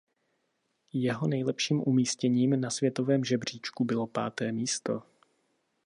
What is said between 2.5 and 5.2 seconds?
na světovém žebříčku bylo páté místo.